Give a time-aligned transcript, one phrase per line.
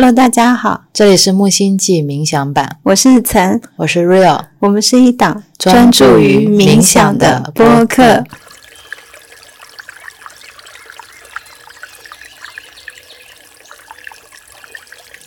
[0.00, 8.22] Hello，大家好，这里是木星记冥想版，我是岑，我是 Real，我们是一档专注于冥想的播客。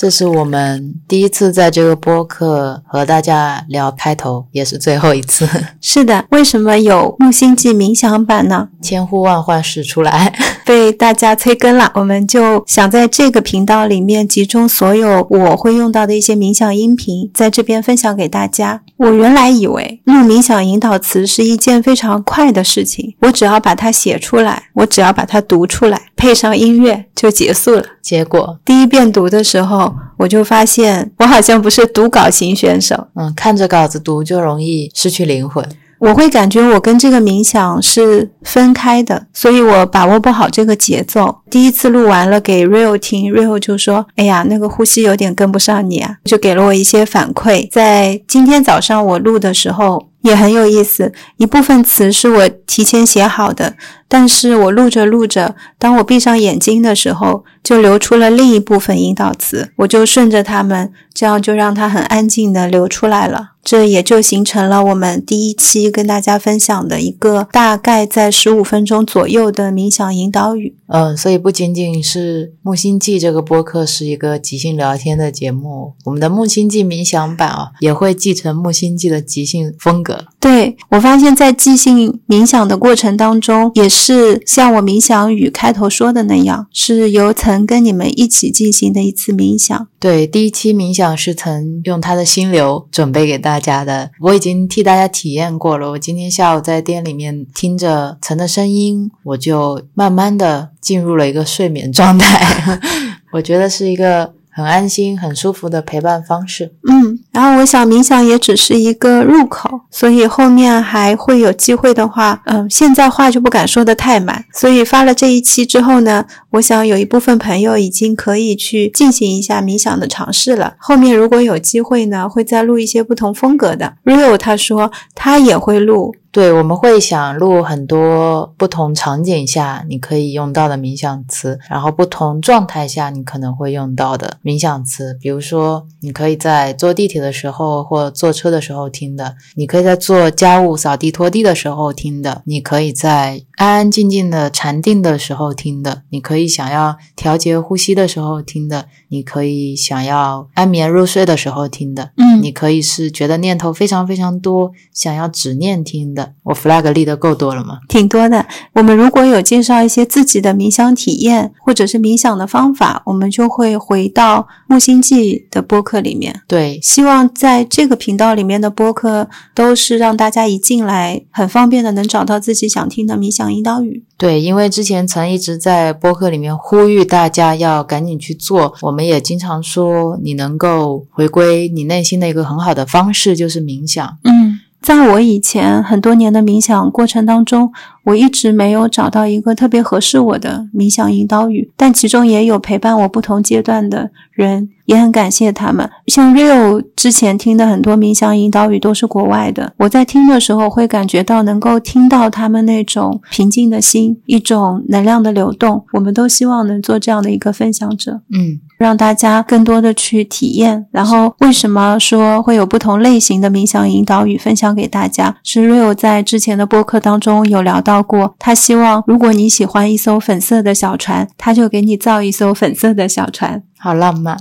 [0.00, 5.48] 这是我们第一次在这个播客和大家聊开头，也是最后一次。
[5.82, 8.68] 是的，为什么有木星记冥想版呢？
[8.80, 10.32] 千呼万唤始出来，
[10.64, 18.82] 被大家催更了，我们就想在这个频道里面集中所有我会用到的一些冥想音频，在这边分享给大家。
[18.98, 27.84] 我原来以为录冥想引导词是一件非常快的事情，我只要把它写出来，我只要把它读出来，配上音乐就结束了。
[28.00, 29.87] 结果第一遍读的时候，
[30.18, 35.64] 我就发现我好像不是读稿型选手，嗯，看着稿子读就容易失去灵魂。
[35.98, 41.38] 我会感觉我跟这个冥想是分开的，所以我把握不好这个节奏。
[41.50, 47.68] 第一次录完了给 Real 听，Real 就说：“哎呀，那个呼吸有点跟不上你啊。”就给了我一些反馈。
[47.70, 53.74] 在今天早上我录的时候也很有意思，一部分词是我提前写好的，
[54.08, 63.52] 但是我录着录着，当我闭上眼睛的时候，就流出了另一部分引导词，我就顺着它们，这样就让它很安静的流出来了。
[63.62, 70.74] 这也就形成了我们第一期跟大家分享的一个大概在十五分钟左右的冥想引导语。
[70.86, 80.26] 嗯，所以不仅仅是木星记这个播客是一个即兴聊天的节目，我们的木星记冥想版啊也会继承木星记的即兴风格。
[80.40, 89.88] 对我发现，在即兴冥想的过程当中，也是像我冥想语开头说的那样，是由曾跟你们一起进行的一次冥想。
[89.98, 95.90] 对，第一期冥想是曾用他的心流准备给大家的，我已经替大家体验过了。
[95.90, 102.80] 我今天下午在店里面听着曾的声音，我就慢慢的进入了一个睡眠状态。
[103.34, 106.72] 我觉得是一个很安心、很舒服的陪伴方式。
[106.88, 114.44] 嗯，然后我想冥想也只是一个入口，所以后面还会有机会的话，嗯，现在话就不敢说的太满。
[114.52, 120.74] 所以发了这一期之后呢，我想有一部分朋友已经可以去进行一下冥想的尝试了。
[120.78, 123.94] 后面如果有机会呢，会再录一些不同风格的。
[124.04, 126.14] Rio 他说他也会录。
[126.30, 135.16] 对，我们会想录很多不同场景下你可以用到的冥想词，然后不同状态下你可能会用到的冥想词。
[135.20, 152.12] 比如说，你可以在坐地铁的的时候或坐车的时候听的；你可以在做家务、扫地、拖地的时候听的；你可以在安安静静的禅定的时候听的；你可以想要调节呼吸的时候听的；你可以想要安眠入睡的时候听的。
[152.16, 156.34] 嗯，你可以是觉得念头非常非常多，想要只念听的。
[156.44, 157.80] 我 flag 立的够多了吗？
[157.88, 158.46] 挺多的。
[158.74, 166.42] 我们如果有介绍一些自己的冥想体验，或者是冥想的方法，我们就会回到木星记的播客里面。
[166.46, 174.04] 对，希望在这个频道里面的播客都是让大家一进来很方便的能找到自己想听的冥想引导语。
[174.16, 184.18] 对，因为之前曾一直在播客里面呼吁大家要赶紧去做，我们也经常说，你能够回归你内心的一个很好的方式就是冥想。
[184.24, 184.60] 嗯。
[184.80, 187.72] 在我以前很多年的冥想过程当中，
[188.04, 195.90] 我一直没有找到一个特别合适我的冥想引导语，但其中也有陪伴我不同阶段的人，也很感谢他们。
[196.06, 205.84] 像 Rio 之前听的很多冥想引导语都是国外的，我在听的时候会感觉到能够听到他们那种平静的心，一种能量的流动。
[205.92, 208.20] 我们都希望能做这样的一个分享者。
[208.32, 208.60] 嗯。
[208.78, 215.36] 让大家更多的去体验，然后为什么说会有不同类型的冥想引导语分享给大家？
[215.42, 223.64] 是 Rio 在之前的播客当中有聊到过，他希望如果你喜欢一艘粉色的小船，他就给你造一艘粉色的小船。
[223.78, 224.36] 好浪漫，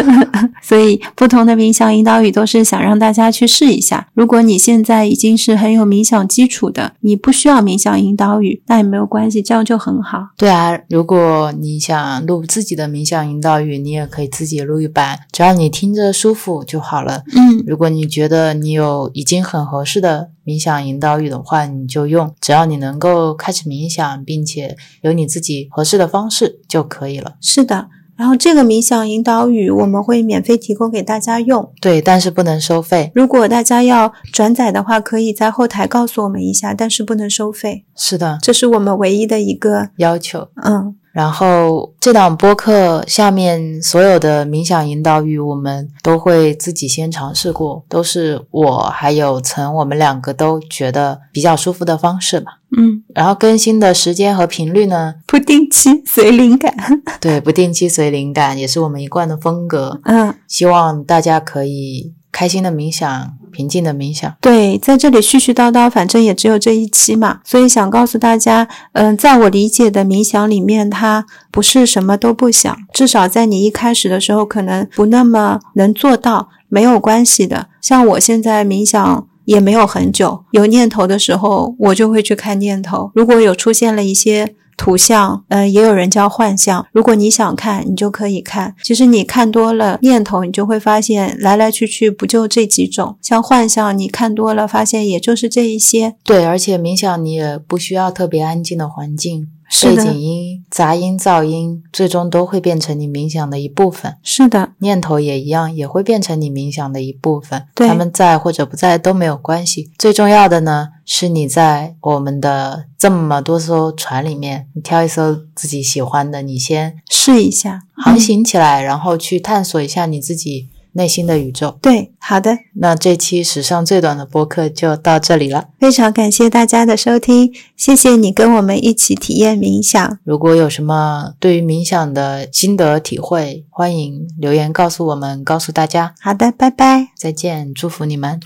[0.62, 4.08] 所以不同的冥想引导语都是想让大家去试一下。
[4.14, 10.28] 如果你现在已经是很有冥想基础的，你不需要冥想引导语，那也没有关系，这样就很好。
[10.36, 17.22] 对啊，如果你想录自己的冥想引导语，你也可以自己录一版，只要你听着舒服就好了。
[17.36, 27.34] 嗯，如果你觉得你有已经很合适的冥想引导语的话，你就用，只要你能够开始冥想，并且有你自己合适的方式就可以了。
[27.40, 27.88] 是的。
[28.20, 33.10] 然后这个冥想引导语我们会免费提供给大家用，对，但是不能收费。
[33.14, 37.86] 如果大家要转载的话，可以在后台告诉我们一下，但是不能收费。
[37.96, 40.48] 是的，这是我们唯一的一个要求。
[40.66, 52.58] 嗯，然后这档播客下面所有的冥想引导语，我们都会自己先尝试过，都是我还有曾我们两个都觉得比较舒服的方式吧。
[52.78, 55.16] 嗯，然后更新的时间和频率呢？
[55.26, 56.72] 不定期随灵感。
[57.20, 60.00] 对，不定期随灵感也是我们一贯的风格。
[60.04, 64.34] 嗯，希望大家可以开心的冥想，平静的冥想。
[64.40, 77.66] 对，在这里絮絮叨叨，反正也只有这一期嘛，所以想告诉大家，嗯，在我理解的冥想里面，它不是什么都不想，至少在你一开始的时候，可能不那么能做到，没有关系的。
[77.82, 79.26] 像我现在冥想。
[79.46, 83.10] 也没有很久，有念头的时候，我就会去看念头。
[83.16, 86.86] 如果有出现了一些图像，呃，也有人叫幻象。
[86.90, 88.74] 如果你想看，你就可以看。
[88.82, 93.18] 其实你看多了念头，你就会发现来来去去不就这几种。
[93.20, 96.14] 像幻象，你看多了，发现也就是这一些。
[96.24, 99.48] 对，而且冥想你也不需要特别安静的环境。
[99.82, 104.16] 背景音、杂音、噪音，最终都会变成你冥想的一部分。
[104.22, 107.66] 是的，念头也一样，也会变成你冥想的一部分。
[107.74, 109.92] 对他们在或者不在都没有关系。
[109.96, 121.78] 最重要的呢，是你在我们的这么多艘船里面，你挑一艘自己喜欢的，你先试一下航行起来，然后去探索一下你自己内心的宇宙。
[121.80, 125.68] 对，好的，那这期史上最短的播客就到这里了。
[125.78, 130.18] 非常感谢大家的收听，谢谢你跟我们一起体验冥想。
[130.24, 136.14] 如果有什么对于冥想的心得体会，欢迎留言告诉我们，告诉大家。
[136.20, 137.08] 好的，拜拜。
[137.16, 138.40] 再见，祝福你们。